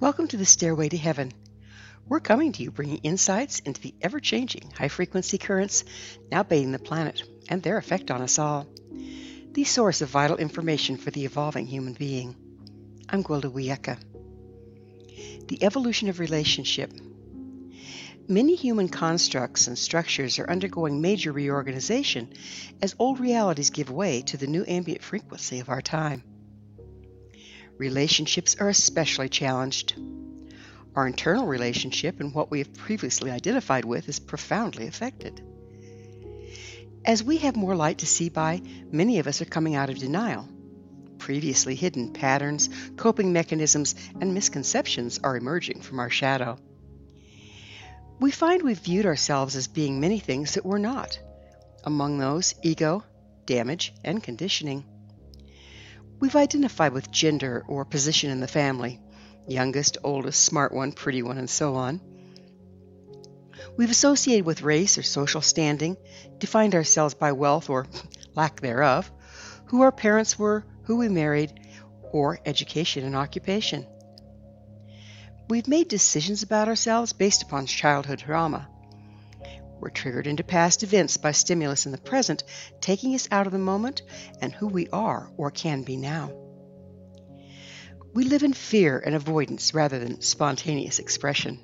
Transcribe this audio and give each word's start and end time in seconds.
Welcome 0.00 0.28
to 0.28 0.36
the 0.36 0.44
Stairway 0.44 0.88
to 0.88 0.96
Heaven. 0.96 1.32
We're 2.08 2.20
coming 2.20 2.52
to 2.52 2.62
you 2.62 2.70
bringing 2.70 2.98
insights 2.98 3.60
into 3.60 3.80
the 3.80 3.94
ever 4.00 4.20
changing 4.20 4.70
high 4.76 4.88
frequency 4.88 5.38
currents 5.38 5.84
now 6.30 6.42
bathing 6.42 6.72
the 6.72 6.78
planet 6.78 7.22
and 7.48 7.62
their 7.62 7.78
effect 7.78 8.10
on 8.10 8.22
us 8.22 8.38
all. 8.38 8.66
The 9.52 9.64
source 9.64 10.00
of 10.00 10.08
vital 10.08 10.36
information 10.36 10.96
for 10.96 11.10
the 11.10 11.24
evolving 11.24 11.66
human 11.66 11.94
being. 11.94 12.36
I'm 13.08 13.22
Gwilda 13.22 13.52
Wiyaka. 13.52 13.98
The 15.48 15.62
evolution 15.62 16.08
of 16.08 16.20
relationship. 16.20 16.92
Many 18.28 18.54
human 18.54 18.88
constructs 18.88 19.66
and 19.66 19.78
structures 19.78 20.38
are 20.38 20.48
undergoing 20.48 21.00
major 21.00 21.32
reorganization 21.32 22.32
as 22.80 22.94
old 22.98 23.20
realities 23.20 23.70
give 23.70 23.90
way 23.90 24.22
to 24.22 24.36
the 24.36 24.46
new 24.46 24.64
ambient 24.66 25.02
frequency 25.02 25.60
of 25.60 25.68
our 25.68 25.82
time. 25.82 26.22
Relationships 27.78 28.56
are 28.60 28.68
especially 28.68 29.28
challenged. 29.28 29.94
Our 30.94 31.06
internal 31.06 31.46
relationship 31.46 32.20
and 32.20 32.34
what 32.34 32.50
we 32.50 32.58
have 32.58 32.74
previously 32.74 33.30
identified 33.30 33.84
with 33.84 34.08
is 34.08 34.18
profoundly 34.18 34.86
affected. 34.86 35.42
As 37.04 37.24
we 37.24 37.38
have 37.38 37.56
more 37.56 37.74
light 37.74 37.98
to 37.98 38.06
see 38.06 38.28
by, 38.28 38.62
many 38.90 39.18
of 39.18 39.26
us 39.26 39.40
are 39.40 39.46
coming 39.46 39.74
out 39.74 39.90
of 39.90 39.98
denial. 39.98 40.48
Previously 41.18 41.74
hidden 41.74 42.12
patterns, 42.12 42.68
coping 42.96 43.32
mechanisms, 43.32 43.94
and 44.20 44.34
misconceptions 44.34 45.18
are 45.24 45.36
emerging 45.36 45.80
from 45.80 45.98
our 45.98 46.10
shadow. 46.10 46.58
We 48.20 48.30
find 48.30 48.62
we've 48.62 48.78
viewed 48.78 49.06
ourselves 49.06 49.56
as 49.56 49.66
being 49.66 49.98
many 49.98 50.20
things 50.20 50.54
that 50.54 50.64
we're 50.64 50.78
not. 50.78 51.18
Among 51.84 52.18
those, 52.18 52.54
ego, 52.62 53.02
damage, 53.46 53.92
and 54.04 54.22
conditioning. 54.22 54.84
We've 56.22 56.36
identified 56.36 56.92
with 56.92 57.10
gender 57.10 57.64
or 57.66 57.84
position 57.84 58.30
in 58.30 58.38
the 58.38 58.46
family 58.46 59.00
youngest, 59.48 59.98
oldest, 60.04 60.44
smart 60.44 60.72
one, 60.72 60.92
pretty 60.92 61.20
one, 61.20 61.36
and 61.36 61.50
so 61.50 61.74
on. 61.74 62.00
We've 63.76 63.90
associated 63.90 64.46
with 64.46 64.62
race 64.62 64.96
or 64.98 65.02
social 65.02 65.40
standing, 65.40 65.96
defined 66.38 66.76
ourselves 66.76 67.14
by 67.14 67.32
wealth 67.32 67.68
or 67.68 67.88
lack 68.36 68.60
thereof, 68.60 69.10
who 69.64 69.82
our 69.82 69.90
parents 69.90 70.38
were, 70.38 70.64
who 70.84 70.98
we 70.98 71.08
married, 71.08 71.58
or 72.12 72.38
education 72.46 73.04
and 73.04 73.16
occupation. 73.16 73.84
We've 75.50 75.66
made 75.66 75.88
decisions 75.88 76.44
about 76.44 76.68
ourselves 76.68 77.12
based 77.12 77.42
upon 77.42 77.66
childhood 77.66 78.20
trauma. 78.20 78.68
We're 79.82 79.90
triggered 79.90 80.28
into 80.28 80.44
past 80.44 80.84
events 80.84 81.16
by 81.16 81.32
stimulus 81.32 81.86
in 81.86 81.92
the 81.92 81.98
present, 81.98 82.44
taking 82.80 83.16
us 83.16 83.26
out 83.32 83.48
of 83.48 83.52
the 83.52 83.58
moment 83.58 84.02
and 84.40 84.52
who 84.52 84.68
we 84.68 84.86
are 84.90 85.28
or 85.36 85.50
can 85.50 85.82
be 85.82 85.96
now. 85.96 86.30
We 88.14 88.22
live 88.22 88.44
in 88.44 88.52
fear 88.52 89.02
and 89.04 89.16
avoidance 89.16 89.74
rather 89.74 89.98
than 89.98 90.20
spontaneous 90.20 91.00
expression. 91.00 91.58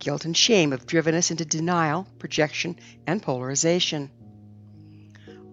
Guilt 0.00 0.24
and 0.24 0.36
shame 0.36 0.72
have 0.72 0.84
driven 0.84 1.14
us 1.14 1.30
into 1.30 1.44
denial, 1.44 2.08
projection, 2.18 2.80
and 3.06 3.22
polarization. 3.22 4.10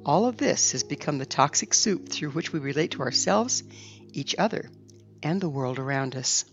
All 0.03 0.25
of 0.25 0.37
this 0.37 0.71
has 0.71 0.83
become 0.83 1.19
the 1.19 1.27
toxic 1.27 1.75
soup 1.75 2.09
through 2.09 2.31
which 2.31 2.51
we 2.51 2.59
relate 2.59 2.91
to 2.91 3.03
ourselves, 3.03 3.61
each 4.11 4.33
other, 4.39 4.71
and 5.21 5.39
the 5.39 5.49
world 5.49 5.77
around 5.77 6.15
us. 6.15 6.45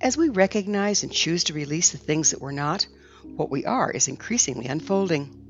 As 0.00 0.16
we 0.16 0.28
recognize 0.28 1.02
and 1.02 1.12
choose 1.12 1.44
to 1.44 1.54
release 1.54 1.90
the 1.90 1.98
things 1.98 2.30
that 2.30 2.40
we're 2.40 2.52
not, 2.52 2.86
what 3.22 3.50
we 3.50 3.64
are 3.64 3.90
is 3.90 4.08
increasingly 4.08 4.66
unfolding. 4.66 5.42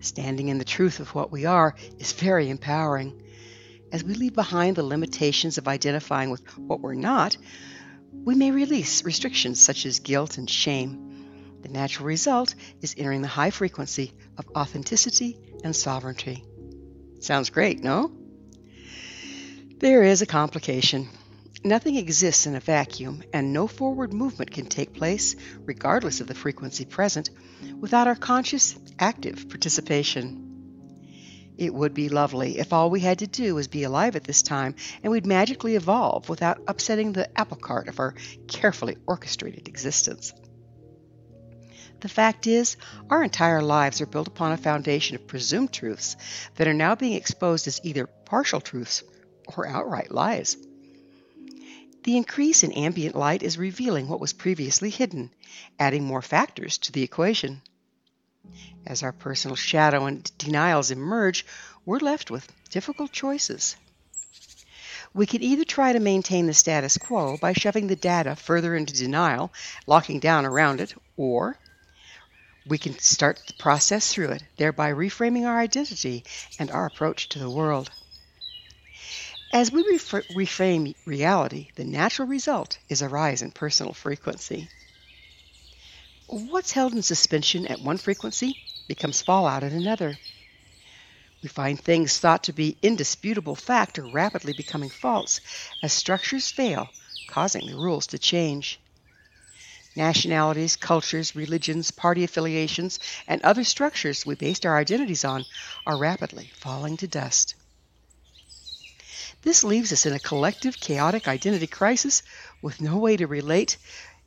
Standing 0.00 0.48
in 0.48 0.58
the 0.58 0.64
truth 0.64 1.00
of 1.00 1.14
what 1.14 1.30
we 1.30 1.44
are 1.44 1.74
is 1.98 2.12
very 2.12 2.48
empowering. 2.48 3.22
As 3.92 4.02
we 4.02 4.14
leave 4.14 4.34
behind 4.34 4.76
the 4.76 4.82
limitations 4.82 5.58
of 5.58 5.68
identifying 5.68 6.30
with 6.30 6.42
what 6.58 6.80
we're 6.80 6.94
not, 6.94 7.36
we 8.12 8.34
may 8.34 8.50
release 8.50 9.04
restrictions 9.04 9.60
such 9.60 9.84
as 9.84 10.00
guilt 10.00 10.38
and 10.38 10.48
shame. 10.48 11.60
The 11.60 11.68
natural 11.68 12.06
result 12.06 12.54
is 12.80 12.94
entering 12.96 13.22
the 13.22 13.28
high 13.28 13.50
frequency 13.50 14.12
of 14.38 14.46
authenticity 14.56 15.38
and 15.62 15.76
sovereignty. 15.76 16.44
Sounds 17.20 17.50
great, 17.50 17.82
no? 17.82 18.12
There 19.78 20.02
is 20.02 20.22
a 20.22 20.26
complication. 20.26 21.08
Nothing 21.64 21.96
exists 21.96 22.46
in 22.46 22.54
a 22.54 22.60
vacuum, 22.60 23.22
and 23.32 23.52
no 23.52 23.66
forward 23.66 24.12
movement 24.12 24.50
can 24.50 24.66
take 24.66 24.94
place, 24.94 25.34
regardless 25.64 26.20
of 26.20 26.26
the 26.26 26.34
frequency 26.34 26.84
present, 26.84 27.30
without 27.80 28.06
our 28.06 28.14
conscious, 28.14 28.76
active 28.98 29.48
participation. 29.48 30.46
It 31.56 31.72
would 31.72 31.94
be 31.94 32.10
lovely 32.10 32.58
if 32.58 32.72
all 32.72 32.90
we 32.90 33.00
had 33.00 33.20
to 33.20 33.26
do 33.26 33.54
was 33.54 33.66
be 33.66 33.84
alive 33.84 34.14
at 34.14 34.24
this 34.24 34.42
time 34.42 34.74
and 35.02 35.10
we'd 35.10 35.24
magically 35.24 35.74
evolve 35.74 36.28
without 36.28 36.62
upsetting 36.68 37.12
the 37.12 37.30
apple 37.38 37.56
cart 37.56 37.88
of 37.88 37.98
our 37.98 38.14
carefully 38.46 38.98
orchestrated 39.06 39.66
existence. 39.66 40.34
The 42.00 42.10
fact 42.10 42.46
is, 42.46 42.76
our 43.08 43.24
entire 43.24 43.62
lives 43.62 44.02
are 44.02 44.06
built 44.06 44.28
upon 44.28 44.52
a 44.52 44.58
foundation 44.58 45.16
of 45.16 45.26
presumed 45.26 45.72
truths 45.72 46.16
that 46.56 46.68
are 46.68 46.74
now 46.74 46.94
being 46.94 47.14
exposed 47.14 47.66
as 47.66 47.80
either 47.82 48.06
partial 48.06 48.60
truths 48.60 49.02
or 49.56 49.66
outright 49.66 50.10
lies. 50.10 50.58
The 52.06 52.16
increase 52.16 52.62
in 52.62 52.70
ambient 52.70 53.16
light 53.16 53.42
is 53.42 53.58
revealing 53.58 54.06
what 54.06 54.20
was 54.20 54.32
previously 54.32 54.90
hidden, 54.90 55.32
adding 55.76 56.04
more 56.04 56.22
factors 56.22 56.78
to 56.78 56.92
the 56.92 57.02
equation. 57.02 57.62
As 58.86 59.02
our 59.02 59.10
personal 59.10 59.56
shadow 59.56 60.06
and 60.06 60.30
denials 60.38 60.92
emerge, 60.92 61.44
we're 61.84 61.98
left 61.98 62.30
with 62.30 62.46
difficult 62.70 63.10
choices. 63.10 63.74
We 65.14 65.26
can 65.26 65.42
either 65.42 65.64
try 65.64 65.92
to 65.92 65.98
maintain 65.98 66.46
the 66.46 66.54
status 66.54 66.96
quo 66.96 67.38
by 67.38 67.54
shoving 67.54 67.88
the 67.88 67.96
data 67.96 68.36
further 68.36 68.76
into 68.76 68.94
denial, 68.94 69.52
locking 69.88 70.20
down 70.20 70.46
around 70.46 70.80
it, 70.80 70.94
or 71.16 71.58
we 72.68 72.78
can 72.78 72.96
start 73.00 73.42
the 73.48 73.54
process 73.54 74.12
through 74.12 74.30
it, 74.30 74.44
thereby 74.58 74.92
reframing 74.92 75.44
our 75.44 75.58
identity 75.58 76.22
and 76.60 76.70
our 76.70 76.86
approach 76.86 77.30
to 77.30 77.40
the 77.40 77.50
world. 77.50 77.90
As 79.56 79.72
we 79.72 79.82
reframe 79.84 80.94
reality, 81.06 81.70
the 81.76 81.84
natural 81.86 82.28
result 82.28 82.76
is 82.90 83.00
a 83.00 83.08
rise 83.08 83.40
in 83.40 83.52
personal 83.52 83.94
frequency. 83.94 84.68
What's 86.26 86.72
held 86.72 86.92
in 86.92 87.00
suspension 87.00 87.66
at 87.66 87.80
one 87.80 87.96
frequency 87.96 88.58
becomes 88.86 89.22
fallout 89.22 89.64
at 89.64 89.72
another. 89.72 90.18
We 91.42 91.48
find 91.48 91.80
things 91.80 92.18
thought 92.18 92.44
to 92.44 92.52
be 92.52 92.76
indisputable 92.82 93.56
fact 93.56 93.98
are 93.98 94.06
rapidly 94.06 94.52
becoming 94.52 94.90
false 94.90 95.40
as 95.82 95.94
structures 95.94 96.50
fail, 96.50 96.92
causing 97.26 97.64
the 97.64 97.76
rules 97.76 98.08
to 98.08 98.18
change. 98.18 98.78
Nationalities, 99.96 100.76
cultures, 100.76 101.34
religions, 101.34 101.90
party 101.92 102.24
affiliations, 102.24 103.00
and 103.26 103.40
other 103.40 103.64
structures 103.64 104.26
we 104.26 104.34
based 104.34 104.66
our 104.66 104.76
identities 104.76 105.24
on 105.24 105.46
are 105.86 105.96
rapidly 105.96 106.52
falling 106.56 106.98
to 106.98 107.08
dust. 107.08 107.54
This 109.42 109.62
leaves 109.62 109.92
us 109.92 110.06
in 110.06 110.12
a 110.12 110.18
collective, 110.18 110.80
chaotic 110.80 111.28
identity 111.28 111.68
crisis 111.68 112.22
with 112.60 112.80
no 112.80 112.96
way 112.98 113.16
to 113.16 113.26
relate, 113.26 113.78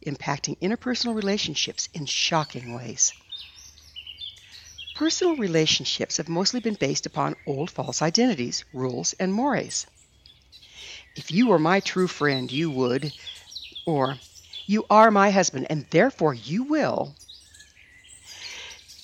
impacting 0.05 0.57
interpersonal 0.59 1.13
relationships 1.13 1.89
in 1.93 2.05
shocking 2.05 2.73
ways. 2.73 3.13
Personal 4.93 5.35
relationships 5.35 6.17
have 6.17 6.29
mostly 6.29 6.59
been 6.59 6.75
based 6.75 7.05
upon 7.05 7.35
old 7.45 7.69
false 7.69 8.01
identities, 8.01 8.63
rules, 8.71 9.13
and 9.13 9.33
mores. 9.33 9.85
If 11.15 11.31
you 11.31 11.47
were 11.47 11.59
my 11.59 11.79
true 11.79 12.07
friend, 12.07 12.51
you 12.51 12.71
would, 12.71 13.13
or 13.85 14.19
you 14.67 14.85
are 14.89 15.11
my 15.11 15.31
husband, 15.31 15.67
and 15.69 15.85
therefore 15.89 16.33
you 16.33 16.63
will. 16.63 17.15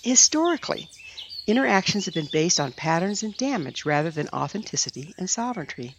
Historically, 0.01 0.89
interactions 1.47 2.05
have 2.05 2.13
been 2.13 2.25
based 2.25 2.59
on 2.59 2.71
patterns 2.71 3.23
and 3.23 3.35
damage 3.35 3.85
rather 3.85 4.11
than 4.11 4.29
authenticity 4.29 5.13
and 5.17 5.29
sovereignty. 5.29 5.97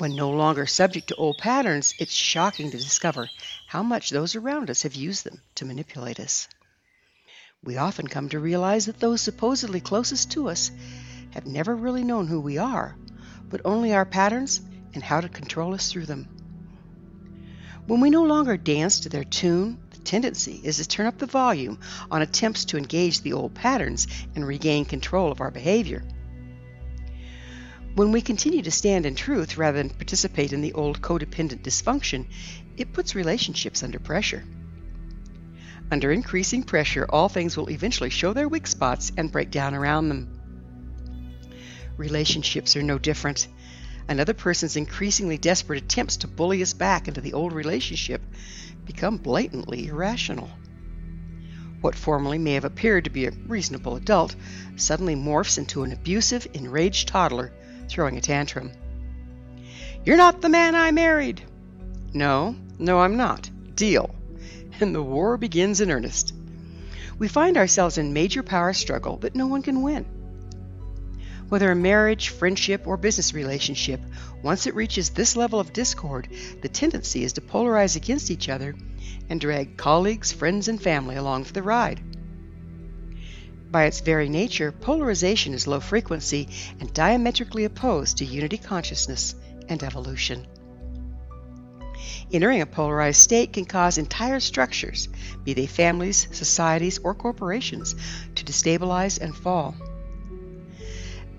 When 0.00 0.16
no 0.16 0.30
longer 0.30 0.66
subject 0.66 1.08
to 1.08 1.14
old 1.16 1.36
patterns, 1.36 1.94
it's 1.98 2.14
shocking 2.14 2.70
to 2.70 2.78
discover 2.78 3.28
how 3.66 3.82
much 3.82 4.08
those 4.08 4.34
around 4.34 4.70
us 4.70 4.84
have 4.84 4.94
used 4.94 5.24
them 5.24 5.42
to 5.56 5.66
manipulate 5.66 6.18
us. 6.18 6.48
We 7.62 7.76
often 7.76 8.06
come 8.06 8.30
to 8.30 8.38
realize 8.40 8.86
that 8.86 8.98
those 8.98 9.20
supposedly 9.20 9.78
closest 9.78 10.30
to 10.30 10.48
us 10.48 10.70
have 11.32 11.44
never 11.44 11.76
really 11.76 12.02
known 12.02 12.28
who 12.28 12.40
we 12.40 12.56
are, 12.56 12.96
but 13.50 13.60
only 13.66 13.92
our 13.92 14.06
patterns 14.06 14.62
and 14.94 15.02
how 15.02 15.20
to 15.20 15.28
control 15.28 15.74
us 15.74 15.92
through 15.92 16.06
them. 16.06 16.26
When 17.86 18.00
we 18.00 18.08
no 18.08 18.22
longer 18.22 18.56
dance 18.56 19.00
to 19.00 19.10
their 19.10 19.24
tune, 19.24 19.82
the 19.90 19.98
tendency 19.98 20.62
is 20.64 20.78
to 20.78 20.88
turn 20.88 21.08
up 21.08 21.18
the 21.18 21.26
volume 21.26 21.78
on 22.10 22.22
attempts 22.22 22.64
to 22.64 22.78
engage 22.78 23.20
the 23.20 23.34
old 23.34 23.54
patterns 23.54 24.06
and 24.34 24.46
regain 24.46 24.86
control 24.86 25.30
of 25.30 25.42
our 25.42 25.50
behavior. 25.50 26.02
When 27.96 28.12
we 28.12 28.20
continue 28.20 28.62
to 28.62 28.70
stand 28.70 29.04
in 29.04 29.16
truth 29.16 29.58
rather 29.58 29.78
than 29.78 29.90
participate 29.90 30.52
in 30.52 30.60
the 30.60 30.72
old 30.74 31.02
codependent 31.02 31.62
dysfunction, 31.62 32.26
it 32.76 32.92
puts 32.92 33.16
relationships 33.16 33.82
under 33.82 33.98
pressure. 33.98 34.44
Under 35.90 36.12
increasing 36.12 36.62
pressure, 36.62 37.04
all 37.10 37.28
things 37.28 37.56
will 37.56 37.68
eventually 37.68 38.10
show 38.10 38.32
their 38.32 38.48
weak 38.48 38.68
spots 38.68 39.10
and 39.16 39.32
break 39.32 39.50
down 39.50 39.74
around 39.74 40.08
them. 40.08 40.28
Relationships 41.96 42.76
are 42.76 42.82
no 42.82 42.96
different. 42.96 43.48
another 44.08 44.34
person's 44.34 44.76
increasingly 44.76 45.36
desperate 45.36 45.82
attempts 45.82 46.16
to 46.18 46.28
bully 46.28 46.62
us 46.62 46.72
back 46.72 47.08
into 47.08 47.20
the 47.20 47.32
old 47.32 47.52
relationship 47.52 48.22
become 48.84 49.16
blatantly 49.16 49.88
irrational. 49.88 50.48
What 51.80 51.96
formerly 51.96 52.38
may 52.38 52.54
have 52.54 52.64
appeared 52.64 53.04
to 53.04 53.10
be 53.10 53.26
a 53.26 53.32
reasonable 53.46 53.96
adult 53.96 54.36
suddenly 54.76 55.16
morphs 55.16 55.58
into 55.58 55.82
an 55.82 55.92
abusive, 55.92 56.46
enraged 56.54 57.08
toddler 57.08 57.52
throwing 57.90 58.16
a 58.16 58.20
tantrum. 58.20 58.72
You're 60.04 60.16
not 60.16 60.40
the 60.40 60.48
man 60.48 60.74
I 60.74 60.90
married. 60.92 61.42
No, 62.14 62.56
no, 62.78 63.00
I'm 63.00 63.16
not. 63.16 63.50
Deal. 63.74 64.14
And 64.80 64.94
the 64.94 65.02
war 65.02 65.36
begins 65.36 65.80
in 65.80 65.90
earnest. 65.90 66.32
We 67.18 67.28
find 67.28 67.56
ourselves 67.58 67.98
in 67.98 68.14
major 68.14 68.42
power 68.42 68.72
struggle 68.72 69.18
that 69.18 69.34
no 69.34 69.46
one 69.46 69.62
can 69.62 69.82
win. 69.82 70.06
Whether 71.50 71.70
a 71.70 71.76
marriage, 71.76 72.28
friendship, 72.28 72.86
or 72.86 72.96
business 72.96 73.34
relationship, 73.34 74.00
once 74.42 74.66
it 74.66 74.74
reaches 74.74 75.10
this 75.10 75.36
level 75.36 75.60
of 75.60 75.72
discord, 75.72 76.28
the 76.62 76.68
tendency 76.68 77.24
is 77.24 77.34
to 77.34 77.40
polarize 77.40 77.96
against 77.96 78.30
each 78.30 78.48
other 78.48 78.74
and 79.28 79.40
drag 79.40 79.76
colleagues, 79.76 80.32
friends, 80.32 80.68
and 80.68 80.80
family 80.80 81.16
along 81.16 81.44
for 81.44 81.52
the 81.52 81.62
ride. 81.62 82.00
By 83.70 83.84
its 83.84 84.00
very 84.00 84.28
nature, 84.28 84.72
polarization 84.72 85.54
is 85.54 85.68
low 85.68 85.78
frequency 85.78 86.48
and 86.80 86.92
diametrically 86.92 87.64
opposed 87.64 88.18
to 88.18 88.24
unity 88.24 88.58
consciousness 88.58 89.36
and 89.68 89.80
evolution. 89.84 90.46
Entering 92.32 92.62
a 92.62 92.66
polarized 92.66 93.20
state 93.20 93.52
can 93.52 93.64
cause 93.64 93.96
entire 93.96 94.40
structures, 94.40 95.08
be 95.44 95.52
they 95.52 95.66
families, 95.66 96.26
societies, 96.32 96.98
or 96.98 97.14
corporations, 97.14 97.94
to 98.34 98.44
destabilize 98.44 99.20
and 99.20 99.36
fall. 99.36 99.76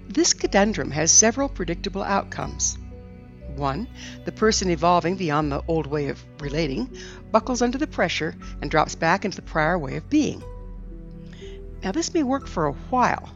This 0.07 0.33
conundrum 0.33 0.91
has 0.91 1.11
several 1.11 1.49
predictable 1.49 2.03
outcomes. 2.03 2.77
One, 3.55 3.87
the 4.23 4.31
person 4.31 4.69
evolving 4.69 5.17
beyond 5.17 5.51
the 5.51 5.63
old 5.67 5.87
way 5.87 6.07
of 6.07 6.23
relating 6.39 6.97
buckles 7.31 7.61
under 7.61 7.77
the 7.77 7.87
pressure 7.87 8.35
and 8.61 8.71
drops 8.71 8.95
back 8.95 9.25
into 9.25 9.35
the 9.35 9.41
prior 9.41 9.77
way 9.77 9.97
of 9.97 10.09
being. 10.09 10.41
Now, 11.83 11.91
this 11.91 12.13
may 12.13 12.23
work 12.23 12.47
for 12.47 12.65
a 12.65 12.73
while, 12.73 13.29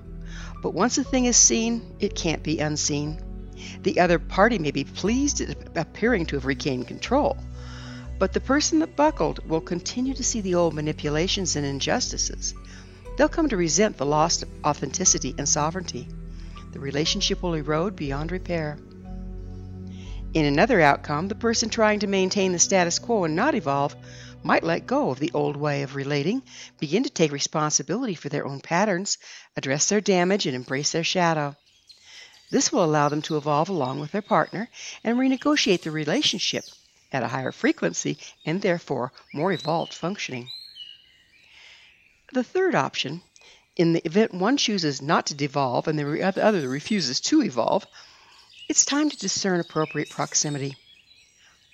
but 0.62 0.74
once 0.74 0.98
a 0.98 1.04
thing 1.04 1.26
is 1.26 1.38
seen, 1.38 1.96
it 2.00 2.16
can't 2.16 2.44
be 2.44 2.60
unseen. 2.60 3.20
The 3.84 4.00
other 4.00 4.20
party 4.20 4.60
may 4.60 4.72
be 4.72 4.84
pleased 4.84 5.42
at 5.42 5.78
appearing 5.78 6.28
to 6.28 6.36
have 6.36 6.46
regained 6.46 6.88
control, 6.88 7.38
but 8.20 8.34
the 8.34 8.40
person 8.40 8.80
that 8.80 8.96
buckled 8.96 9.48
will 9.48 9.62
continue 9.62 10.14
to 10.14 10.24
see 10.24 10.42
the 10.42 10.56
old 10.56 10.74
manipulations 10.74 11.56
and 11.56 11.66
injustices. 11.66 12.54
They'll 13.18 13.30
come 13.30 13.50
to 13.50 13.58
resent 13.58 13.98
the 13.98 14.06
lost 14.06 14.44
authenticity 14.64 15.34
and 15.38 15.48
sovereignty 15.48 16.08
the 16.76 16.82
relationship 16.82 17.42
will 17.42 17.54
erode 17.54 17.96
beyond 17.96 18.34
repair. 18.34 18.78
In 20.34 20.44
another 20.44 20.82
outcome, 20.82 21.30
the 21.30 21.36
person 21.36 21.70
trying 21.70 22.00
to 22.02 22.08
maintain 22.08 22.52
the 22.52 22.60
status 22.60 23.00
quo 23.00 23.24
and 23.24 23.34
not 23.34 23.56
evolve 23.56 23.96
might 24.46 24.64
let 24.64 24.86
go 24.86 25.10
of 25.10 25.18
the 25.20 25.32
old 25.34 25.58
way 25.58 25.82
of 25.82 25.96
relating, 25.96 26.44
begin 26.80 27.04
to 27.04 27.10
take 27.10 27.32
responsibility 27.32 28.14
for 28.14 28.30
their 28.30 28.46
own 28.46 28.62
patterns, 28.62 29.18
address 29.58 29.90
their 29.90 30.00
damage, 30.00 30.46
and 30.46 30.56
embrace 30.56 30.92
their 30.92 31.04
shadow. 31.04 31.56
This 32.52 32.72
will 32.72 32.84
allow 32.84 33.10
them 33.10 33.24
to 33.24 33.38
evolve 33.38 33.70
along 33.70 34.00
with 34.00 34.12
their 34.12 34.22
partner 34.22 34.70
and 35.04 35.18
renegotiate 35.18 35.82
the 35.82 35.90
relationship 35.90 36.64
at 37.12 37.24
a 37.24 37.28
higher 37.28 37.52
frequency 37.52 38.20
and 38.46 38.62
therefore 38.62 39.12
more 39.34 39.52
evolved 39.52 39.94
functioning. 39.94 40.48
The 42.32 42.44
third 42.44 42.76
option 42.76 43.24
in 43.76 43.94
the 43.94 44.06
event 44.06 44.32
one 44.34 44.58
chooses 44.58 45.02
not 45.02 45.26
to 45.28 45.34
devolve 45.34 45.88
and 45.88 45.98
the 45.98 46.22
other 46.22 46.70
refuses 46.70 47.20
to 47.22 47.42
evolve, 47.42 47.88
it's 48.70 48.86
time 48.86 49.10
to 49.10 49.18
discern 49.18 49.60
appropriate 49.60 50.10
proximity. 50.10 50.76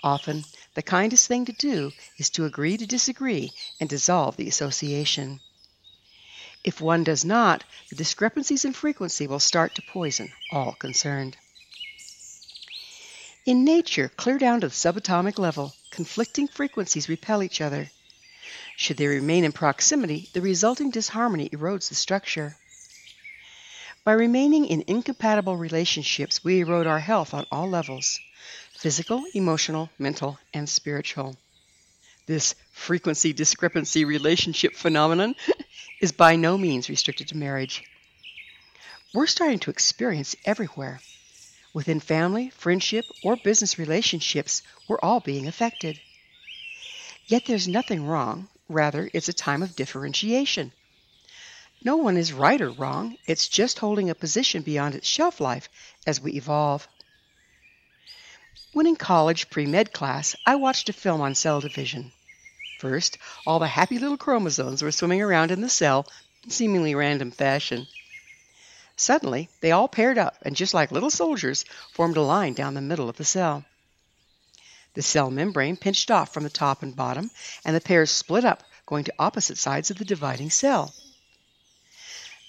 Often, 0.04 0.46
the 0.74 0.82
kindest 0.82 1.28
thing 1.28 1.46
to 1.46 1.52
do 1.54 1.92
is 2.18 2.30
to 2.30 2.46
agree 2.46 2.78
to 2.78 2.86
disagree 2.86 3.52
and 3.80 3.90
dissolve 3.90 4.38
the 4.38 4.48
association. 4.48 5.40
If 6.64 6.80
one 6.80 7.04
does 7.04 7.26
not, 7.26 7.64
the 7.90 7.96
discrepancies 7.96 8.64
in 8.64 8.74
frequency 8.74 9.28
will 9.28 9.40
start 9.40 9.76
to 9.76 9.82
poison 9.82 10.32
all 10.50 10.74
concerned. 10.74 11.36
In 13.46 13.66
nature, 13.66 14.10
clear 14.10 14.38
down 14.38 14.62
to 14.62 14.68
the 14.68 14.74
subatomic 14.74 15.40
level, 15.40 15.76
conflicting 15.90 16.48
frequencies 16.48 17.10
repel 17.10 17.42
each 17.42 17.60
other. 17.60 17.90
Should 18.78 18.98
they 18.98 19.08
remain 19.08 19.44
in 19.44 19.52
proximity, 19.52 20.30
the 20.34 20.42
resulting 20.42 20.92
disharmony 20.92 21.50
erodes 21.50 21.90
the 21.90 21.96
structure. 21.96 22.56
By 24.04 24.14
remaining 24.14 24.66
in 24.66 24.84
incompatible 24.88 25.58
relationships, 25.58 26.44
we 26.44 26.62
erode 26.62 26.88
our 26.88 27.00
health 27.00 27.34
on 27.34 27.46
all 27.52 27.68
levels 27.68 28.20
physical, 28.82 29.24
emotional, 29.34 29.90
mental, 30.00 30.40
and 30.54 30.68
spiritual. 30.68 31.38
This 32.26 32.56
frequency 32.72 33.32
discrepancy 33.32 34.06
relationship 34.06 34.76
phenomenon 34.76 35.36
is 36.02 36.12
by 36.12 36.36
no 36.36 36.58
means 36.58 36.90
restricted 36.90 37.28
to 37.30 37.38
marriage. 37.38 37.84
We're 39.14 39.28
starting 39.28 39.60
to 39.60 39.72
experience 39.72 40.36
everywhere. 40.46 41.00
Within 41.74 42.00
family, 42.00 42.50
friendship, 42.50 43.06
or 43.22 43.36
business 43.36 43.78
relationships, 43.78 44.64
we're 44.88 45.00
all 45.02 45.20
being 45.20 45.48
affected. 45.48 46.02
Yet 47.28 47.46
there's 47.46 47.68
nothing 47.68 48.04
wrong, 48.04 48.50
Rather, 48.72 49.10
it's 49.14 49.28
a 49.28 49.34
time 49.34 49.64
of 49.64 49.76
differentiation. 49.76 50.72
No 51.84 51.98
one 51.98 52.16
is 52.16 52.32
right 52.32 52.62
or 52.62 52.72
wrong, 52.72 53.18
it's 53.28 53.50
just 53.50 53.80
holding 53.80 54.10
a 54.10 54.16
position 54.16 54.62
beyond 54.62 54.96
its 54.96 55.08
shelf 55.08 55.42
life 55.42 55.68
as 56.08 56.22
we 56.22 56.32
evolve. 56.34 56.88
When 58.74 58.88
in 58.88 58.96
college 58.96 59.50
pre 59.50 59.66
med 59.66 59.92
class, 59.92 60.34
I 60.46 60.56
watched 60.56 60.88
a 60.88 60.94
film 60.94 61.20
on 61.20 61.36
cell 61.36 61.60
division. 61.60 62.14
First, 62.80 63.18
all 63.46 63.60
the 63.60 63.68
happy 63.68 64.00
little 64.00 64.18
chromosomes 64.18 64.82
were 64.82 64.94
swimming 64.94 65.22
around 65.22 65.52
in 65.52 65.60
the 65.60 65.68
cell 65.68 66.08
in 66.46 66.52
seemingly 66.52 66.96
random 66.96 67.32
fashion. 67.32 67.88
Suddenly, 68.96 69.50
they 69.60 69.72
all 69.72 69.90
paired 69.90 70.18
up 70.18 70.38
and, 70.44 70.56
just 70.56 70.74
like 70.74 70.90
little 70.90 71.10
soldiers, 71.10 71.66
formed 71.92 72.16
a 72.16 72.22
line 72.22 72.54
down 72.54 72.74
the 72.74 72.82
middle 72.82 73.10
of 73.10 73.18
the 73.18 73.26
cell. 73.26 73.66
The 74.94 75.02
cell 75.02 75.30
membrane 75.30 75.76
pinched 75.76 76.10
off 76.10 76.34
from 76.34 76.44
the 76.44 76.50
top 76.50 76.82
and 76.82 76.96
bottom, 76.96 77.30
and 77.66 77.76
the 77.76 77.82
pairs 77.82 78.10
split 78.10 78.46
up, 78.46 78.64
going 78.86 79.04
to 79.04 79.14
opposite 79.20 79.58
sides 79.58 79.92
of 79.92 79.98
the 79.98 80.06
dividing 80.06 80.50
cell. 80.50 80.94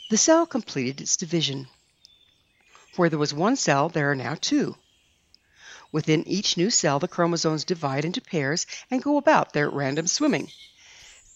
The 0.08 0.18
cell 0.18 0.46
completed 0.46 1.00
its 1.00 1.16
division. 1.16 1.66
Where 2.94 3.08
there 3.08 3.18
was 3.18 3.34
one 3.34 3.56
cell, 3.56 3.88
there 3.88 4.12
are 4.12 4.16
now 4.16 4.36
two. 4.40 4.76
Within 5.92 6.26
each 6.26 6.56
new 6.56 6.70
cell, 6.70 6.98
the 6.98 7.06
chromosomes 7.06 7.64
divide 7.64 8.04
into 8.04 8.20
pairs 8.20 8.66
and 8.90 9.02
go 9.02 9.18
about 9.18 9.52
their 9.52 9.68
random 9.68 10.06
swimming. 10.06 10.50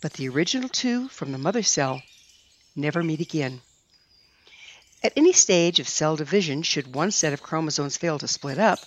But 0.00 0.14
the 0.14 0.28
original 0.30 0.70
two 0.70 1.08
from 1.08 1.30
the 1.30 1.38
mother 1.38 1.62
cell 1.62 2.02
never 2.75 3.02
meet 3.02 3.20
again. 3.20 3.60
At 5.02 5.12
any 5.14 5.34
stage 5.34 5.78
of 5.78 5.88
cell 5.88 6.16
division, 6.16 6.62
should 6.62 6.94
one 6.94 7.10
set 7.10 7.32
of 7.32 7.42
chromosomes 7.42 7.98
fail 7.98 8.18
to 8.18 8.26
split 8.26 8.58
up, 8.58 8.80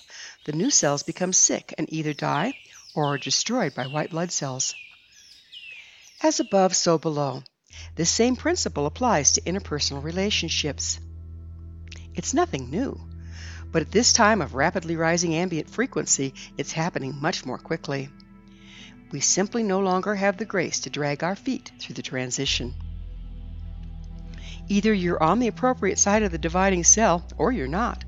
the 0.46 0.54
new 0.54 0.72
cells 0.72 1.04
become 1.04 1.34
sick 1.34 1.74
and 1.78 1.92
either 1.94 2.14
die 2.14 2.54
or 2.96 3.14
are 3.14 3.18
destroyed 3.18 3.76
by 3.76 3.86
white 3.86 4.10
blood 4.10 4.32
cells. 4.32 4.74
As 6.22 6.40
above, 6.40 6.76
so 6.76 6.98
below. 6.98 7.44
This 7.96 8.10
same 8.10 8.36
principle 8.36 8.86
applies 8.86 9.34
to 9.34 9.42
interpersonal 9.42 10.04
relationships. 10.04 11.00
It's 12.16 12.34
nothing 12.34 12.70
new, 12.70 13.09
but 13.72 13.82
at 13.82 13.92
this 13.92 14.14
time 14.14 14.42
of 14.42 14.56
rapidly 14.56 14.96
rising 14.96 15.36
ambient 15.36 15.70
frequency, 15.70 16.34
it's 16.58 16.72
happening 16.72 17.16
much 17.20 17.46
more 17.46 17.58
quickly. 17.58 18.10
We 19.12 19.20
simply 19.20 19.64
no 19.64 19.80
longer 19.80 20.16
have 20.16 20.38
the 20.38 20.46
grace 20.46 20.82
to 20.82 20.90
drag 20.90 21.24
our 21.24 21.36
feet 21.36 21.72
through 21.80 21.96
the 21.96 22.02
transition. 22.02 22.74
Either 24.68 24.94
you're 24.94 25.22
on 25.22 25.40
the 25.40 25.48
appropriate 25.48 25.98
side 25.98 26.24
of 26.24 26.32
the 26.32 26.38
dividing 26.38 26.84
cell 26.84 27.26
or 27.38 27.52
you're 27.52 27.68
not. 27.68 28.06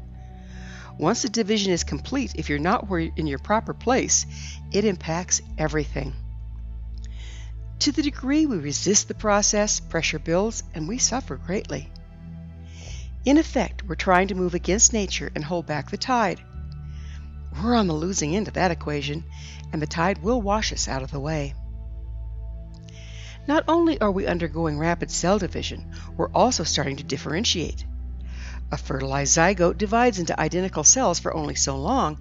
Once 0.97 1.23
the 1.23 1.29
division 1.29 1.73
is 1.73 1.83
complete, 1.83 2.33
if 2.35 2.49
you're 2.49 2.59
not 2.59 2.87
in 2.91 3.25
your 3.25 3.39
proper 3.39 3.73
place, 3.73 4.27
it 4.71 4.85
impacts 4.85 5.41
everything. 5.57 6.13
To 7.79 7.91
the 7.91 8.03
degree 8.03 8.45
we 8.45 8.57
resist 8.57 9.07
the 9.07 9.15
process, 9.15 9.79
pressure 9.79 10.19
builds 10.19 10.63
and 10.75 10.87
we 10.87 10.99
suffer 10.99 11.35
greatly. 11.35 11.89
In 13.23 13.37
effect, 13.37 13.83
we're 13.83 13.93
trying 13.93 14.29
to 14.29 14.35
move 14.35 14.55
against 14.55 14.93
nature 14.93 15.31
and 15.35 15.45
hold 15.45 15.67
back 15.67 15.91
the 15.91 15.97
tide. 15.97 16.41
We're 17.61 17.75
on 17.75 17.85
the 17.85 17.93
losing 17.93 18.35
end 18.35 18.47
of 18.47 18.55
that 18.55 18.71
equation, 18.71 19.25
and 19.71 19.79
the 19.79 19.87
tide 19.87 20.23
will 20.23 20.41
wash 20.41 20.73
us 20.73 20.87
out 20.87 21.03
of 21.03 21.11
the 21.11 21.19
way. 21.19 21.53
Not 23.47 23.63
only 23.67 24.01
are 24.01 24.11
we 24.11 24.25
undergoing 24.25 24.79
rapid 24.79 25.11
cell 25.11 25.37
division, 25.37 25.91
we're 26.17 26.31
also 26.31 26.63
starting 26.63 26.95
to 26.97 27.03
differentiate. 27.03 27.85
A 28.71 28.77
fertilized 28.77 29.37
zygote 29.37 29.77
divides 29.77 30.17
into 30.17 30.39
identical 30.39 30.83
cells 30.83 31.19
for 31.19 31.33
only 31.35 31.55
so 31.55 31.77
long 31.77 32.17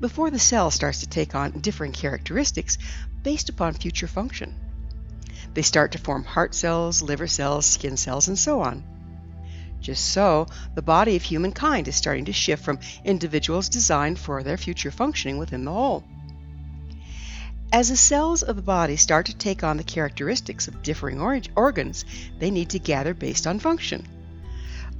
before 0.00 0.30
the 0.30 0.38
cell 0.38 0.70
starts 0.70 1.00
to 1.00 1.08
take 1.08 1.34
on 1.34 1.60
differing 1.60 1.92
characteristics 1.92 2.78
based 3.22 3.50
upon 3.50 3.74
future 3.74 4.06
function. 4.06 4.54
They 5.52 5.62
start 5.62 5.92
to 5.92 5.98
form 5.98 6.24
heart 6.24 6.54
cells, 6.54 7.02
liver 7.02 7.26
cells, 7.26 7.66
skin 7.66 7.98
cells, 7.98 8.28
and 8.28 8.38
so 8.38 8.60
on. 8.60 8.97
Just 9.80 10.06
so, 10.06 10.46
the 10.74 10.82
body 10.82 11.16
of 11.16 11.22
humankind 11.22 11.88
is 11.88 11.96
starting 11.96 12.24
to 12.26 12.32
shift 12.32 12.64
from 12.64 12.80
individuals 13.04 13.68
designed 13.68 14.18
for 14.18 14.42
their 14.42 14.56
future 14.56 14.90
functioning 14.90 15.38
within 15.38 15.64
the 15.64 15.72
whole. 15.72 16.04
As 17.70 17.90
the 17.90 17.96
cells 17.96 18.42
of 18.42 18.56
the 18.56 18.62
body 18.62 18.96
start 18.96 19.26
to 19.26 19.36
take 19.36 19.62
on 19.62 19.76
the 19.76 19.84
characteristics 19.84 20.68
of 20.68 20.82
differing 20.82 21.20
or- 21.20 21.40
organs, 21.54 22.04
they 22.38 22.50
need 22.50 22.70
to 22.70 22.78
gather 22.78 23.14
based 23.14 23.46
on 23.46 23.58
function. 23.58 24.06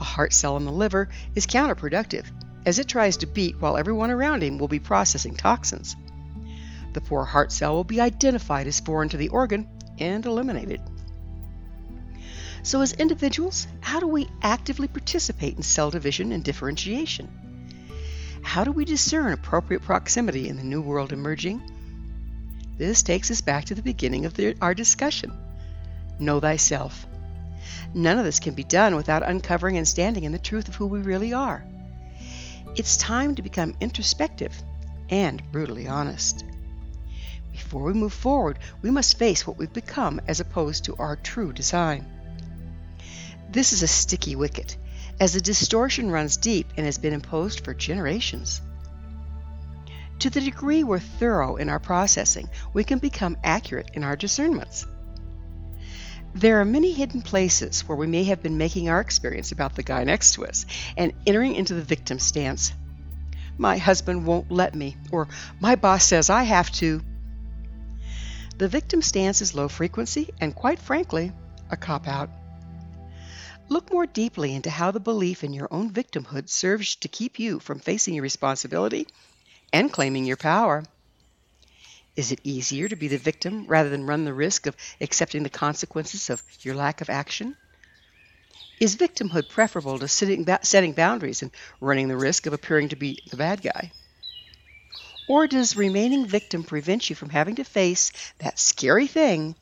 A 0.00 0.04
heart 0.04 0.32
cell 0.32 0.56
in 0.58 0.64
the 0.64 0.73
liver 0.73 1.08
is 1.35 1.47
counterproductive, 1.47 2.26
as 2.66 2.78
it 2.78 2.87
tries 2.87 3.16
to 3.18 3.26
beat 3.26 3.61
while 3.61 3.76
everyone 3.76 4.11
around 4.11 4.42
him 4.42 4.58
will 4.58 4.68
be 4.68 4.78
processing 4.78 5.35
toxins. 5.35 5.97
The 6.92 7.00
poor 7.00 7.25
heart 7.25 7.52
cell 7.52 7.75
will 7.75 7.85
be 7.85 8.00
identified 8.00 8.66
as 8.66 8.80
foreign 8.80 9.08
to 9.08 9.16
the 9.16 9.30
organ 9.30 9.66
and 9.99 10.25
eliminated. 10.25 10.80
So, 12.62 12.81
as 12.81 12.93
individuals, 12.93 13.67
how 13.81 14.00
do 14.00 14.07
we 14.07 14.29
actively 14.43 14.88
participate 14.88 15.57
in 15.57 15.62
cell 15.62 15.91
division 15.91 16.33
and 16.33 16.43
differentiation? 16.45 17.29
How 18.43 18.65
do 18.65 18.73
we 18.73 18.85
discern 18.85 19.33
appropriate 19.33 19.83
proximity 19.83 20.49
in 20.49 20.57
the 20.57 20.65
new 20.65 20.81
world 20.81 21.12
emerging? 21.12 21.62
This 22.77 23.03
takes 23.03 23.31
us 23.31 23.41
back 23.41 23.67
to 23.67 23.75
the 23.75 23.83
beginning 23.83 24.25
of 24.25 24.35
the, 24.35 24.57
our 24.61 24.75
discussion. 24.75 25.33
Know 26.19 26.41
thyself. 26.41 27.07
None 27.95 28.19
of 28.19 28.25
this 28.25 28.41
can 28.41 28.55
be 28.55 28.65
done 28.65 28.97
without 28.97 29.29
uncovering 29.29 29.77
and 29.77 29.87
standing 29.87 30.25
in 30.25 30.33
the 30.33 30.38
truth 30.38 30.69
of 30.69 30.77
who 30.77 30.87
we 30.87 31.00
really 31.00 31.33
are. 31.33 31.65
It's 32.77 32.97
time 32.97 33.35
to 33.35 33.43
become 33.43 33.75
introspective 33.81 34.55
and 35.11 35.43
brutally 35.50 35.88
honest. 35.88 36.45
Before 37.50 37.83
we 37.83 37.93
move 37.93 38.12
forward, 38.12 38.59
we 38.83 38.91
must 38.91 39.19
face 39.19 39.47
what 39.47 39.59
we've 39.59 39.73
become 39.73 40.21
as 40.29 40.41
opposed 40.41 40.85
to 40.85 40.97
our 40.97 41.17
true 41.17 41.53
design. 41.53 42.07
This 43.50 43.73
is 43.73 43.83
a 43.83 43.88
sticky 43.88 44.37
wicket, 44.37 44.76
as 45.19 45.33
the 45.33 45.40
distortion 45.40 46.11
runs 46.11 46.37
deep 46.37 46.69
and 46.76 46.85
has 46.85 46.99
been 46.99 47.14
imposed 47.14 47.64
for 47.64 47.73
generations. 47.73 48.61
To 50.21 50.31
the 50.31 50.40
degree 50.40 50.85
we're 50.85 50.99
thorough 50.99 51.57
in 51.57 51.69
our 51.69 51.78
processing, 51.78 52.49
we 52.73 52.85
can 52.85 52.99
become 52.99 53.38
accurate 53.43 53.90
in 53.95 54.05
our 54.05 54.17
discernments. 54.17 54.87
There 56.35 56.61
are 56.61 56.64
many 56.64 56.93
hidden 56.93 57.23
places 57.23 57.88
where 57.88 57.97
we 57.97 58.07
may 58.07 58.25
have 58.25 58.43
been 58.43 58.59
making 58.59 58.88
our 58.88 59.00
experience 59.00 59.50
about 59.50 59.76
the 59.76 59.83
guy 59.83 60.05
next 60.05 60.35
to 60.35 60.47
us 60.47 60.67
and 60.97 61.12
entering 61.26 61.55
into 61.55 61.75
the 61.75 61.83
victim 61.83 62.19
stance. 62.19 62.73
My 63.57 63.78
husband 63.78 64.26
won't 64.26 64.50
let 64.50 64.75
me, 64.75 64.97
or 65.11 65.28
my 65.59 65.75
boss 65.75 66.05
says 66.05 66.28
I 66.31 66.43
have 66.43 66.71
to. 66.73 67.00
The 68.59 68.69
victim 68.69 69.02
stance 69.02 69.40
is 69.40 69.55
low 69.55 69.69
frequency 69.69 70.31
and, 70.40 70.55
quite 70.55 70.78
frankly, 70.78 71.33
a 71.71 71.76
cop 71.76 72.07
out. 72.07 72.28
Look 73.70 73.92
more 73.92 74.06
deeply 74.06 74.54
into 74.54 74.70
how 74.70 74.90
the 74.92 75.00
belief 75.00 75.44
in 75.44 75.52
your 75.52 75.68
own 75.70 75.92
victimhood 75.92 76.48
serves 76.48 76.96
to 76.96 77.08
keep 77.08 77.38
you 77.38 77.58
from 77.60 77.80
facing 77.80 78.14
your 78.14 78.22
responsibility 78.22 79.06
and 79.72 79.92
claiming 79.92 80.25
your 80.25 80.38
power. 80.38 80.84
Is 82.16 82.32
it 82.32 82.40
easier 82.44 82.88
to 82.88 82.96
be 82.96 83.08
the 83.08 83.18
victim 83.18 83.66
rather 83.66 83.90
than 83.90 84.06
run 84.06 84.25
the 84.25 84.32
risk 84.32 84.66
of 84.66 84.76
accepting 85.00 85.42
the 85.42 85.50
consequences 85.50 86.30
of 86.30 86.42
your 86.62 86.75
lack 86.75 87.02
of 87.02 87.10
action? 87.10 87.54
Is 88.80 88.96
victimhood 88.96 89.48
preferable 89.48 89.98
to 89.98 90.08
setting 90.08 90.92
boundaries 90.94 91.42
and 91.42 91.50
running 91.80 92.08
the 92.08 92.16
risk 92.16 92.46
of 92.46 92.54
appearing 92.54 92.88
to 92.88 92.96
be 92.96 93.18
the 93.28 93.37
bad 93.37 93.60
guy? 93.60 93.92
Or 95.26 95.46
does 95.46 95.76
remaining 95.76 96.25
victim 96.25 96.64
prevent 96.64 97.10
you 97.10 97.16
from 97.16 97.28
having 97.28 97.56
to 97.56 97.64
face 97.64 98.12
that 98.38 98.58
scary 98.58 99.06
thing 99.06 99.56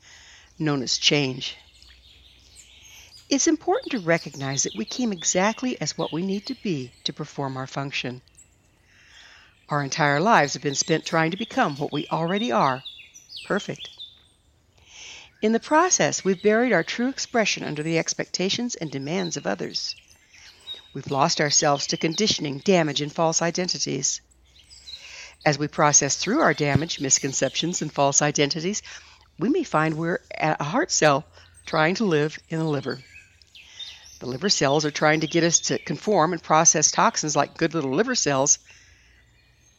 known 0.57 0.81
as 0.81 0.97
change? 0.97 1.57
It's 3.29 3.47
important 3.47 3.91
to 3.91 3.99
recognize 3.99 4.63
that 4.63 4.77
we 4.77 4.85
came 4.85 5.11
exactly 5.11 5.79
as 5.81 5.97
what 5.97 6.13
we 6.13 6.21
need 6.21 6.45
to 6.45 6.55
be 6.63 6.93
to 7.03 7.11
perform 7.11 7.57
our 7.57 7.67
function. 7.67 8.21
Our 9.67 9.83
entire 9.83 10.21
lives 10.21 10.53
have 10.53 10.61
been 10.61 10.75
spent 10.75 11.05
trying 11.05 11.31
to 11.31 11.37
become 11.37 11.75
what 11.75 11.91
we 11.91 12.07
already 12.07 12.53
are 12.53 12.83
perfect. 13.45 13.89
In 15.41 15.51
the 15.51 15.59
process, 15.59 16.23
we've 16.23 16.41
buried 16.41 16.71
our 16.71 16.85
true 16.85 17.09
expression 17.09 17.65
under 17.65 17.83
the 17.83 17.99
expectations 17.99 18.75
and 18.75 18.89
demands 18.89 19.35
of 19.35 19.45
others. 19.45 19.93
We've 20.93 21.11
lost 21.11 21.41
ourselves 21.41 21.87
to 21.87 21.97
conditioning, 21.97 22.59
damage, 22.59 23.01
and 23.01 23.11
false 23.11 23.41
identities. 23.41 24.21
As 25.45 25.59
we 25.59 25.67
process 25.67 26.15
through 26.15 26.39
our 26.39 26.53
damage, 26.53 27.01
misconceptions, 27.01 27.81
and 27.81 27.91
false 27.91 28.21
identities, 28.21 28.81
we 29.37 29.49
may 29.49 29.63
find 29.63 29.97
we're 29.97 30.21
a 30.39 30.63
heart 30.63 30.91
cell 30.91 31.25
trying 31.65 31.95
to 31.95 32.05
live 32.05 32.39
in 32.49 32.59
the 32.59 32.65
liver. 32.65 32.99
The 34.19 34.25
liver 34.25 34.49
cells 34.49 34.85
are 34.85 34.91
trying 34.91 35.21
to 35.21 35.27
get 35.27 35.43
us 35.43 35.59
to 35.59 35.77
conform 35.77 36.33
and 36.33 36.41
process 36.41 36.91
toxins 36.91 37.35
like 37.35 37.57
good 37.57 37.73
little 37.73 37.91
liver 37.91 38.15
cells 38.15 38.59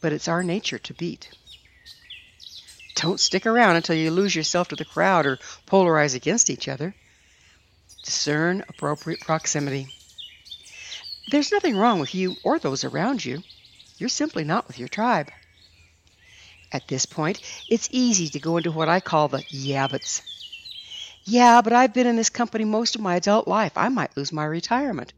but 0.01 0.13
it's 0.13 0.27
our 0.27 0.43
nature 0.43 0.79
to 0.79 0.93
beat. 0.93 1.29
Don't 2.95 3.19
stick 3.19 3.45
around 3.45 3.75
until 3.75 3.95
you 3.95 4.11
lose 4.11 4.35
yourself 4.35 4.69
to 4.69 4.75
the 4.75 4.85
crowd 4.85 5.25
or 5.25 5.37
polarize 5.67 6.15
against 6.15 6.49
each 6.49 6.67
other. 6.67 6.95
Discern 8.03 8.63
appropriate 8.67 9.21
proximity. 9.21 9.87
There's 11.31 11.51
nothing 11.51 11.77
wrong 11.77 11.99
with 11.99 12.15
you 12.15 12.35
or 12.43 12.59
those 12.59 12.83
around 12.83 13.23
you. 13.23 13.43
You're 13.97 14.09
simply 14.09 14.43
not 14.43 14.67
with 14.67 14.79
your 14.79 14.87
tribe. 14.87 15.31
At 16.71 16.87
this 16.87 17.05
point, 17.05 17.41
it's 17.69 17.89
easy 17.91 18.29
to 18.29 18.39
go 18.39 18.57
into 18.57 18.71
what 18.71 18.89
I 18.89 18.99
call 18.99 19.27
the 19.27 19.43
yeah 19.49 19.87
buts. 19.87 20.21
Yeah, 21.23 21.61
but 21.61 21.73
I've 21.73 21.93
been 21.93 22.07
in 22.07 22.15
this 22.15 22.29
company 22.29 22.65
most 22.65 22.95
of 22.95 23.01
my 23.01 23.15
adult 23.15 23.47
life. 23.47 23.73
I 23.75 23.89
might 23.89 24.15
lose 24.17 24.31
my 24.31 24.45
retirement. 24.45 25.13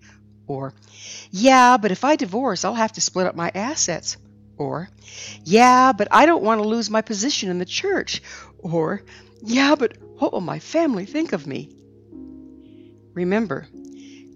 Or, 0.47 0.73
yeah, 1.29 1.77
but 1.77 1.91
if 1.91 2.03
I 2.03 2.15
divorce, 2.15 2.65
I'll 2.65 2.73
have 2.73 2.93
to 2.93 3.01
split 3.01 3.27
up 3.27 3.35
my 3.35 3.51
assets. 3.53 4.17
Or, 4.57 4.89
yeah, 5.43 5.93
but 5.93 6.09
I 6.11 6.25
don't 6.25 6.43
want 6.43 6.61
to 6.61 6.67
lose 6.67 6.89
my 6.89 7.01
position 7.01 7.49
in 7.49 7.59
the 7.59 7.65
church. 7.65 8.21
Or, 8.59 9.01
yeah, 9.41 9.75
but 9.75 9.97
what 10.19 10.33
will 10.33 10.41
my 10.41 10.59
family 10.59 11.05
think 11.05 11.33
of 11.33 11.47
me? 11.47 11.69
Remember, 13.13 13.67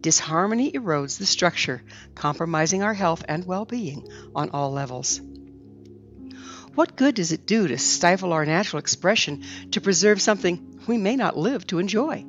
disharmony 0.02 0.72
erodes 0.72 1.18
the 1.18 1.26
structure, 1.26 1.84
compromising 2.14 2.84
our 2.84 2.94
health 2.94 3.24
and 3.28 3.46
well 3.46 3.66
being 3.66 4.08
on 4.34 4.50
all 4.52 4.72
levels. 4.72 5.20
What 6.76 6.98
good 6.98 7.16
does 7.16 7.32
it 7.32 7.46
do 7.48 7.68
to 7.68 7.78
stifle 7.78 8.34
our 8.34 8.46
natural 8.46 8.80
expression 8.80 9.44
to 9.72 9.82
preserve 9.82 10.22
something 10.22 10.75
we 10.88 10.98
may 10.98 11.15
not 11.15 11.38
live 11.38 11.65
to 11.68 11.80
enjoy? 11.80 12.25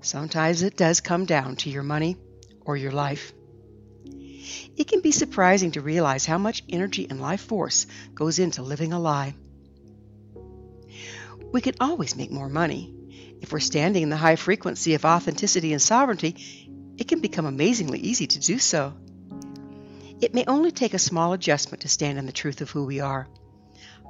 Sometimes 0.00 0.62
it 0.62 0.76
does 0.76 1.00
come 1.00 1.24
down 1.24 1.56
to 1.56 1.70
your 1.70 1.82
money 1.82 2.16
or 2.64 2.76
your 2.76 2.92
life. 2.92 3.32
It 4.76 4.86
can 4.86 5.00
be 5.00 5.10
surprising 5.10 5.72
to 5.72 5.80
realize 5.80 6.26
how 6.26 6.38
much 6.38 6.62
energy 6.68 7.06
and 7.08 7.20
life 7.20 7.40
force 7.40 7.86
goes 8.14 8.38
into 8.38 8.62
living 8.62 8.92
a 8.92 9.00
lie. 9.00 9.34
We 11.52 11.60
can 11.60 11.74
always 11.80 12.16
make 12.16 12.30
more 12.30 12.48
money. 12.48 12.94
If 13.40 13.52
we're 13.52 13.60
standing 13.60 14.02
in 14.02 14.10
the 14.10 14.16
high 14.16 14.36
frequency 14.36 14.94
of 14.94 15.04
authenticity 15.04 15.72
and 15.72 15.82
sovereignty, 15.82 16.36
it 16.96 17.08
can 17.08 17.20
become 17.20 17.46
amazingly 17.46 17.98
easy 17.98 18.26
to 18.26 18.38
do 18.38 18.58
so. 18.58 18.94
It 20.20 20.34
may 20.34 20.44
only 20.46 20.70
take 20.70 20.94
a 20.94 20.98
small 20.98 21.32
adjustment 21.32 21.82
to 21.82 21.88
stand 21.88 22.18
in 22.18 22.26
the 22.26 22.32
truth 22.32 22.60
of 22.60 22.70
who 22.70 22.84
we 22.84 23.00
are. 23.00 23.28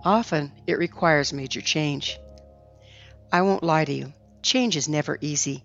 Often, 0.04 0.52
it 0.66 0.78
requires 0.78 1.32
major 1.32 1.60
change. 1.60 2.18
I 3.32 3.42
won't 3.42 3.62
lie 3.62 3.84
to 3.84 3.92
you, 3.92 4.12
change 4.42 4.76
is 4.76 4.88
never 4.88 5.18
easy. 5.20 5.64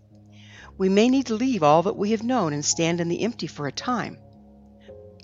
We 0.77 0.89
may 0.89 1.09
need 1.09 1.27
to 1.27 1.35
leave 1.35 1.63
all 1.63 1.83
that 1.83 1.95
we 1.95 2.11
have 2.11 2.23
known 2.23 2.53
and 2.53 2.65
stand 2.65 3.01
in 3.01 3.07
the 3.07 3.23
empty 3.23 3.47
for 3.47 3.67
a 3.67 3.71
time. 3.71 4.17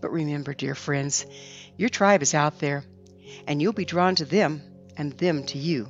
But 0.02 0.12
remember, 0.12 0.54
dear 0.54 0.76
friends, 0.76 1.26
your 1.78 1.90
tribe 1.90 2.22
is 2.22 2.34
out 2.34 2.60
there, 2.60 2.84
and 3.48 3.62
you'll 3.62 3.74
be 3.74 3.86
drawn 3.86 4.16
to 4.16 4.26
them 4.26 4.62
and 4.96 5.14
them 5.14 5.46
to 5.48 5.58
you. 5.58 5.90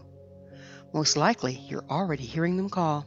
Most 0.94 1.18
likely, 1.18 1.54
you're 1.68 1.86
already 1.90 2.24
hearing 2.24 2.56
them 2.56 2.70
call. 2.70 3.06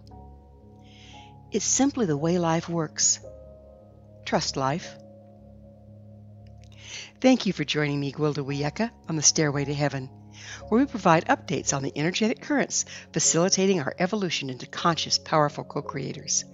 It's 1.51 1.65
simply 1.65 2.07
the 2.07 2.17
way 2.17 2.39
life 2.39 2.69
works. 2.69 3.21
Trust 4.25 4.57
life. 4.57 4.95
Thank 7.21 7.47
you 7.47 7.53
for 7.53 7.65
joining 7.65 7.99
me, 7.99 8.13
Gwilda 8.13 8.45
Wiyaka, 8.45 8.91
on 9.09 9.17
the 9.17 9.23
Stairway 9.23 9.65
to 9.65 9.75
Heaven, 9.75 10.09
where 10.69 10.81
we 10.81 10.87
provide 10.87 11.27
updates 11.27 11.75
on 11.75 11.83
the 11.83 11.93
energetic 11.97 12.43
currents 12.43 12.85
facilitating 13.13 13.81
our 13.81 13.95
evolution 13.99 14.51
into 14.51 14.67
conscious, 14.67 15.19
powerful 15.19 15.65
co 15.65 15.83
creators. 15.83 16.45